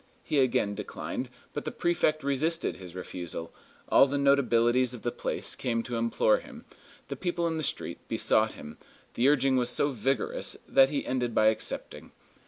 He 0.23 0.39
again 0.39 0.73
declined; 0.73 1.29
but 1.53 1.63
the 1.63 1.71
prefect 1.71 2.23
resisted 2.23 2.77
his 2.77 2.95
refusal, 2.95 3.53
all 3.87 4.07
the 4.07 4.17
notabilities 4.17 4.95
of 4.95 5.03
the 5.03 5.11
place 5.11 5.55
came 5.55 5.83
to 5.83 5.95
implore 5.95 6.39
him, 6.39 6.65
the 7.07 7.15
people 7.15 7.45
in 7.45 7.57
the 7.57 7.61
street 7.61 7.99
besought 8.07 8.53
him; 8.53 8.79
the 9.13 9.29
urging 9.29 9.57
was 9.57 9.69
so 9.69 9.91
vigorous 9.91 10.57
that 10.67 10.89
he 10.89 11.05
ended 11.05 11.35
by 11.35 11.49
accepting. 11.49 12.13